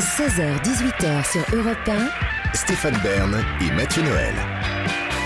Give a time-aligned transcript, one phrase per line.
[0.00, 2.54] 16h-18h sur Europe 1.
[2.54, 4.34] Stéphane Bern et Mathieu Noël.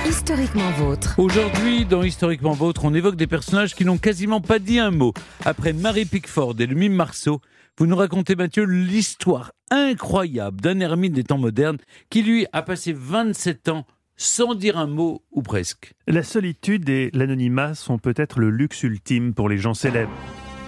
[0.05, 1.15] Historiquement vôtre.
[1.17, 5.15] Aujourd'hui, dans Historiquement Vôtre, on évoque des personnages qui n'ont quasiment pas dit un mot.
[5.45, 7.41] Après Marie Pickford et le mime Marceau,
[7.79, 11.79] vous nous racontez, Mathieu, l'histoire incroyable d'un ermite des temps modernes
[12.11, 13.87] qui, lui, a passé 27 ans
[14.17, 15.93] sans dire un mot ou presque.
[16.09, 20.11] La solitude et l'anonymat sont peut-être le luxe ultime pour les gens célèbres.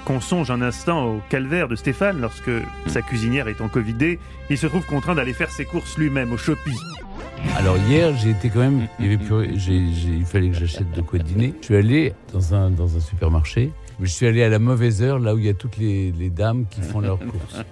[0.06, 2.50] Qu'on songe un instant au calvaire de Stéphane lorsque
[2.86, 6.70] sa cuisinière étant covidée, il se trouve contraint d'aller faire ses courses lui-même au Shopee.
[7.56, 10.54] Alors hier, j'ai été quand même, il, y avait plus- j'ai- j'ai- il fallait que
[10.56, 11.54] j'achète de quoi dîner.
[11.60, 15.02] Je suis allé dans un, dans un supermarché, mais je suis allé à la mauvaise
[15.02, 17.64] heure, là où il y a toutes les, les dames qui font leurs courses.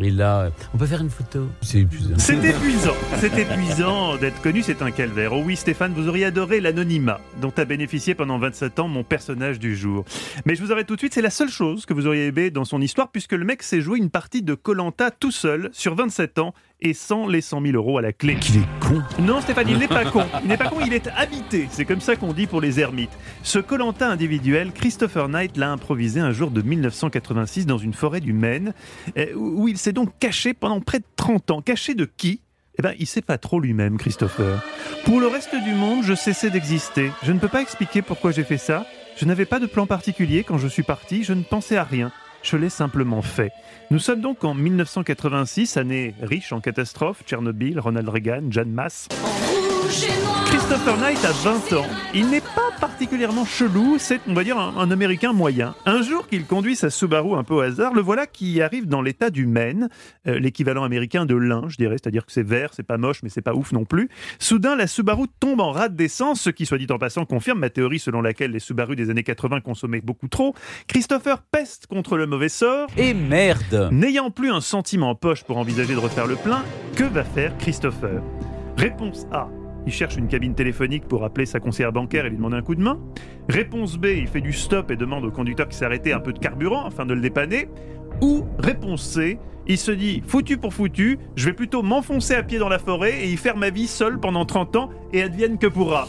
[0.00, 2.14] Et là, on peut faire une photo C'est épuisant.
[2.16, 5.32] C'est épuisant, c'est épuisant d'être connu, c'est un calvaire.
[5.32, 9.58] Oh oui, Stéphane, vous auriez adoré l'anonymat dont a bénéficié pendant 27 ans mon personnage
[9.58, 10.04] du jour.
[10.46, 12.50] Mais je vous arrête tout de suite, c'est la seule chose que vous auriez aimé
[12.50, 15.94] dans son histoire, puisque le mec s'est joué une partie de Colanta tout seul sur
[15.94, 18.36] 27 ans et sans les 100 000 euros à la clé.
[18.36, 20.24] Qu'il est con Non, Stéphane, il n'est pas con.
[20.42, 21.68] Il n'est pas con, il est habité.
[21.70, 23.10] C'est comme ça qu'on dit pour les ermites.
[23.42, 28.32] Ce Colanta individuel, Christopher Knight l'a improvisé un jour de 1986 dans une forêt du
[28.32, 28.74] Maine,
[29.16, 31.62] euh, où il s'est donc caché pendant près de 30 ans.
[31.62, 32.40] Caché de qui?
[32.78, 34.62] Eh ben, il sait pas trop lui-même, Christopher.
[35.04, 37.12] Pour le reste du monde, je cessais d'exister.
[37.22, 38.86] Je ne peux pas expliquer pourquoi j'ai fait ça.
[39.16, 41.22] Je n'avais pas de plan particulier quand je suis parti.
[41.22, 42.10] Je ne pensais à rien.
[42.42, 43.52] Je l'ai simplement fait.
[43.90, 49.08] Nous sommes donc en 1986, année riche en catastrophes, Tchernobyl, Ronald Reagan, Jan Mass.
[50.46, 51.86] Christopher Knight a 20 ans.
[52.14, 55.74] Il n'est pas particulièrement chelou, c'est, on va dire, un, un Américain moyen.
[55.86, 59.02] Un jour qu'il conduit sa Subaru un peu au hasard, le voilà qui arrive dans
[59.02, 59.88] l'état du Maine,
[60.26, 63.28] euh, l'équivalent américain de l'Ain, je dirais, c'est-à-dire que c'est vert, c'est pas moche, mais
[63.28, 64.08] c'est pas ouf non plus.
[64.38, 67.70] Soudain, la Subaru tombe en rade d'essence, ce qui, soit dit en passant, confirme ma
[67.70, 70.54] théorie selon laquelle les Subaru des années 80 consommaient beaucoup trop.
[70.86, 72.88] Christopher peste contre le mauvais sort.
[72.96, 76.64] Et merde N'ayant plus un centime en poche pour envisager de refaire le plein,
[76.96, 78.22] que va faire Christopher?
[78.76, 79.48] Réponse A.
[79.86, 82.74] Il cherche une cabine téléphonique pour appeler sa conseillère bancaire et lui demander un coup
[82.74, 83.00] de main.
[83.48, 84.06] Réponse B.
[84.16, 86.86] Il fait du stop et demande au conducteur qui s'est arrêté un peu de carburant
[86.86, 87.68] afin de le dépanner.
[88.20, 89.38] Ou réponse C.
[89.66, 93.24] Il se dit foutu pour foutu, je vais plutôt m'enfoncer à pied dans la forêt
[93.24, 96.08] et y faire ma vie seul pendant 30 ans et advienne que pourra.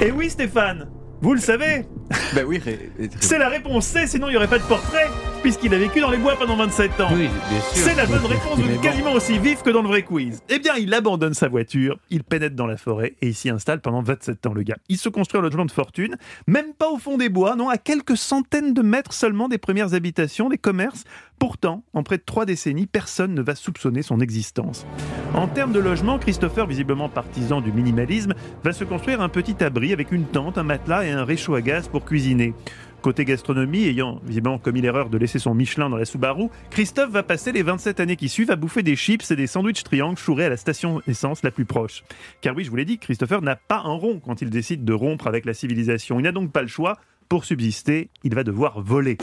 [0.00, 0.88] Et oui Stéphane,
[1.24, 1.86] vous le savez,
[2.34, 2.60] Ben oui,
[3.20, 5.08] c'est la réponse C, sinon il n'y aurait pas de portrait,
[5.40, 7.08] puisqu'il a vécu dans les bois pendant 27 ans.
[7.12, 7.70] Oui, bien sûr.
[7.72, 10.42] C'est la bonne réponse, vous êtes quasiment aussi vif que dans le vrai quiz.
[10.50, 13.80] Eh bien, il abandonne sa voiture, il pénètre dans la forêt et il s'y installe
[13.80, 14.76] pendant 27 ans, le gars.
[14.90, 17.78] Il se construit un logement de fortune, même pas au fond des bois, non, à
[17.78, 21.04] quelques centaines de mètres seulement des premières habitations, des commerces.
[21.38, 24.84] Pourtant, en près de trois décennies, personne ne va soupçonner son existence.
[25.34, 29.92] En termes de logement, Christopher, visiblement partisan du minimalisme, va se construire un petit abri
[29.92, 32.54] avec une tente, un matelas et un réchaud à gaz pour cuisiner.
[33.02, 37.24] Côté gastronomie, ayant visiblement commis l'erreur de laisser son Michelin dans la Subaru, Christophe va
[37.24, 40.44] passer les 27 années qui suivent à bouffer des chips et des sandwichs triangles chourés
[40.44, 42.04] à la station essence la plus proche.
[42.40, 44.92] Car oui, je vous l'ai dit, Christopher n'a pas un rond quand il décide de
[44.92, 46.20] rompre avec la civilisation.
[46.20, 46.96] Il n'a donc pas le choix.
[47.28, 49.18] Pour subsister, il va devoir voler.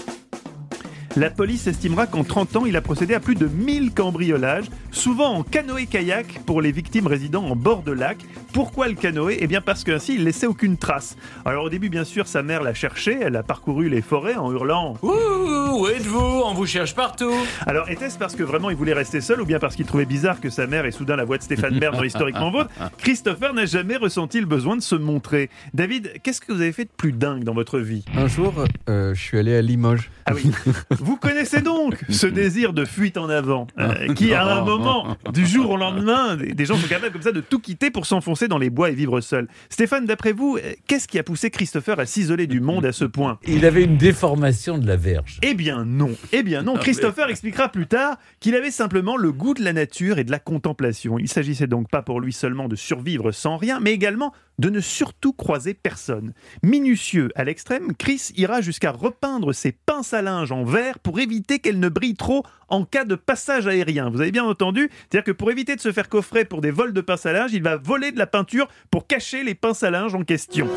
[1.17, 5.35] La police estimera qu'en 30 ans, il a procédé à plus de 1000 cambriolages, souvent
[5.35, 8.17] en canoë-kayak pour les victimes résidant en bord de lac.
[8.53, 9.37] Pourquoi le canoë?
[9.41, 11.17] Eh bien parce qu'ainsi, il laissait aucune trace.
[11.43, 14.53] Alors au début, bien sûr, sa mère l'a cherché, elle a parcouru les forêts en
[14.53, 15.40] hurlant Ouh,
[15.71, 16.41] où êtes-vous?
[16.45, 17.33] On vous cherche partout
[17.65, 20.41] alors, était-ce parce que vraiment il voulait rester seul ou bien parce qu'il trouvait bizarre
[20.41, 23.65] que sa mère ait soudain la voix de Stéphane Bern dans Historiquement Vôtre Christopher n'a
[23.65, 25.49] jamais ressenti le besoin de se montrer.
[25.73, 28.03] David, qu'est-ce que vous avez fait de plus dingue dans votre vie?
[28.15, 30.09] Un jour, euh, je suis allé à Limoges.
[30.25, 30.51] Ah oui.
[30.91, 35.45] Vous connaissez donc ce désir de fuite en avant, euh, qui à un moment, du
[35.45, 38.57] jour au lendemain, des, gens sont capables comme ça de tout quitter pour s'enfoncer dans
[38.57, 39.47] les bois et vivre seuls.
[39.69, 43.05] Stéphane, d'après vous, euh, qu'est-ce qui a poussé Christopher à s'isoler du monde à ce
[43.05, 43.39] point?
[43.47, 45.39] Il avait une déformation de la verge.
[45.41, 46.75] eh bien non, eh bien non.
[46.75, 50.39] Christopher expliquera plus tard qu'il avait simplement le goût de la nature et de la
[50.39, 51.19] contemplation.
[51.19, 54.79] Il s'agissait donc pas pour lui seulement de survivre sans rien, mais également de ne
[54.79, 56.33] surtout croiser personne.
[56.63, 61.59] Minutieux à l'extrême, Chris ira jusqu'à repeindre ses pinces à linge en verre pour éviter
[61.59, 64.09] qu'elles ne brillent trop en cas de passage aérien.
[64.09, 64.89] Vous avez bien entendu?
[65.09, 67.53] C'est-à-dire que pour éviter de se faire coffrer pour des vols de pinces à linge,
[67.53, 70.67] il va voler de la peinture pour cacher les pinces à linge en question.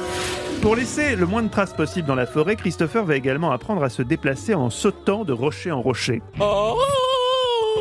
[0.65, 3.91] Pour laisser le moins de traces possible dans la forêt, Christopher va également apprendre à
[3.91, 6.23] se déplacer en sautant de rocher en rocher.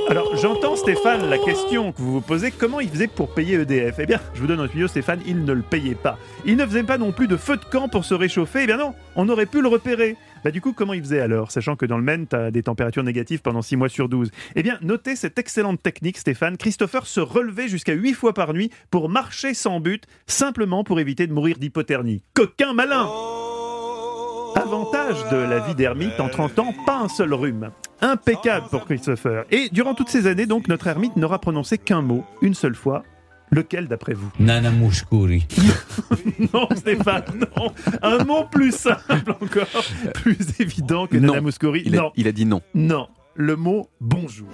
[0.09, 3.99] Alors j'entends Stéphane la question que vous vous posez, comment il faisait pour payer EDF
[3.99, 6.17] Eh bien, je vous donne un tuyau Stéphane, il ne le payait pas.
[6.43, 8.75] Il ne faisait pas non plus de feu de camp pour se réchauffer, eh bien
[8.75, 10.17] non, on aurait pu le repérer.
[10.43, 13.03] Bah du coup, comment il faisait alors, sachant que dans le Maine, t'as des températures
[13.03, 17.21] négatives pendant 6 mois sur 12 Eh bien, notez cette excellente technique Stéphane, Christopher se
[17.21, 21.57] relevait jusqu'à 8 fois par nuit pour marcher sans but, simplement pour éviter de mourir
[21.57, 22.23] d'hypothermie.
[22.33, 23.07] Coquin malin
[24.55, 27.71] Avant avantage de la vie d'ermite en 30 ans, pas un seul rhume.
[28.01, 29.45] Impeccable pour Christopher.
[29.49, 33.03] Et durant toutes ces années, donc, notre ermite n'aura prononcé qu'un mot, une seule fois.
[33.53, 35.45] Lequel d'après vous Nana Mouskouri.
[36.53, 37.23] Non, Stéphane,
[37.57, 37.71] non.
[38.01, 39.83] Un mot plus simple encore,
[40.15, 41.27] plus évident que Non.
[41.33, 41.83] Nana Mouskouri.
[41.85, 42.61] Il a, Non, il a dit non.
[42.73, 43.07] non.
[43.35, 44.47] Le mot bonjour.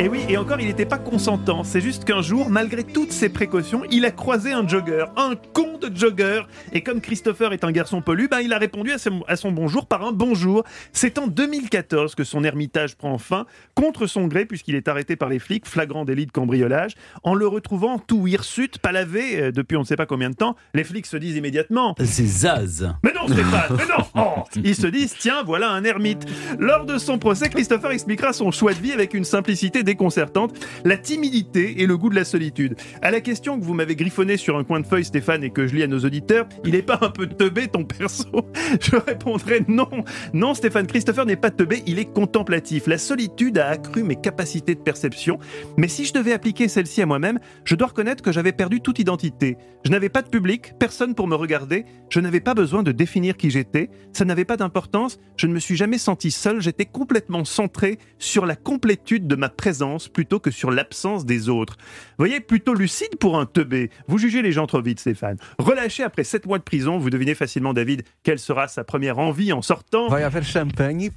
[0.00, 1.62] Et oui, et encore, il n'était pas consentant.
[1.62, 5.76] C'est juste qu'un jour, malgré toutes ses précautions, il a croisé un jogger, un con
[5.78, 6.40] de jogger.
[6.72, 9.52] Et comme Christopher est un garçon polu, ben, il a répondu à son, à son
[9.52, 10.64] bonjour par un bonjour.
[10.94, 13.44] C'est en 2014 que son ermitage prend fin,
[13.74, 16.94] contre son gré, puisqu'il est arrêté par les flics, flagrant délit de cambriolage.
[17.22, 20.34] En le retrouvant tout hirsute, pas lavé, euh, depuis on ne sait pas combien de
[20.34, 22.90] temps, les flics se disent immédiatement C'est Zaz.
[23.04, 26.24] mais non, Stéphane, mais non Oh Ils se disent, tiens, voilà un ermite.
[26.58, 30.54] Lors de son procès, Christopher expliquera son choix de vie avec une simplicité déconcertante,
[30.84, 32.76] la timidité et le goût de la solitude.
[33.02, 35.66] À la question que vous m'avez griffonnée sur un coin de feuille, Stéphane, et que
[35.66, 38.28] je lis à nos auditeurs, il est pas un peu teubé ton perso?
[38.80, 39.88] Je répondrai non.
[40.32, 42.86] Non, Stéphane, Christopher n'est pas teubé, il est contemplatif.
[42.86, 45.38] La solitude a accru mes capacités de perception,
[45.76, 48.98] mais si je devais appliquer celle-ci à moi-même, je dois reconnaître que j'avais perdu toute
[48.98, 49.56] identité.
[49.84, 53.36] Je n'avais pas de public, personne pour me regarder, je n'avais pas besoin de définir
[53.36, 57.44] qui j'étais, ça n'avait pas d'importance, je ne me suis jamais senti seul, j'étais complètement
[57.44, 59.69] centré sur la complétude de ma présence
[60.08, 61.76] plutôt que sur l'absence des autres.
[62.18, 63.90] Voyez, plutôt lucide pour un teubé.
[64.08, 65.36] Vous jugez les gens trop vite, Stéphane.
[65.58, 69.52] Relâché après 7 mois de prison, vous devinez facilement, David, quelle sera sa première envie
[69.52, 71.10] en sortant Va y avoir champagne et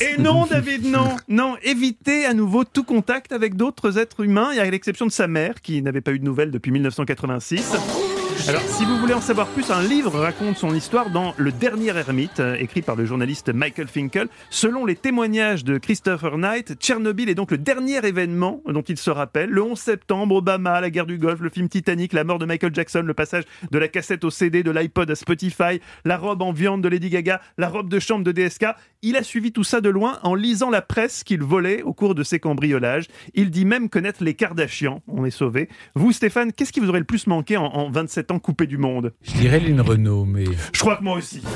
[0.00, 4.58] et non, David, non, non, évitez à nouveau tout contact avec d'autres êtres humains, et
[4.58, 8.09] à l'exception de sa mère, qui n'avait pas eu de nouvelles depuis 1986.
[8.48, 11.96] Alors, si vous voulez en savoir plus, un livre raconte son histoire dans Le Dernier
[11.96, 14.28] Ermite, euh, écrit par le journaliste Michael Finkel.
[14.50, 19.10] Selon les témoignages de Christopher Knight, Tchernobyl est donc le dernier événement dont il se
[19.10, 19.50] rappelle.
[19.50, 22.74] Le 11 septembre, Obama, la guerre du Golfe, le film Titanic, la mort de Michael
[22.74, 26.52] Jackson, le passage de la cassette au CD, de l'iPod à Spotify, la robe en
[26.52, 28.66] viande de Lady Gaga, la robe de chambre de DSK.
[29.02, 32.14] Il a suivi tout ça de loin en lisant la presse qu'il volait au cours
[32.14, 33.06] de ses cambriolages.
[33.34, 35.02] Il dit même connaître les Kardashians.
[35.08, 35.68] On est sauvé.
[35.94, 39.12] Vous, Stéphane, qu'est-ce qui vous aurait le plus manqué en, en 27 coupé du monde
[39.22, 41.42] Je dirais Lynn Renault, mais Je crois que moi aussi.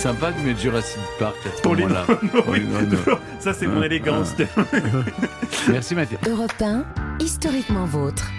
[0.00, 3.18] sympa de mettre Jurassic Park à ce Pour les Oui, non.
[3.38, 4.34] Ça, c'est mon élégance.
[5.68, 6.16] Merci Mathieu.
[6.28, 6.84] Europe 1,
[7.20, 8.26] historiquement vôtre.